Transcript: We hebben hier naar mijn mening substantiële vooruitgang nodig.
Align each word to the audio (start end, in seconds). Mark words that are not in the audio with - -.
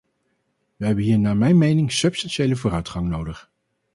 We 0.77 0.85
hebben 0.85 1.03
hier 1.03 1.19
naar 1.19 1.37
mijn 1.37 1.57
mening 1.57 1.91
substantiële 1.91 2.55
vooruitgang 2.55 3.07
nodig. 3.09 3.49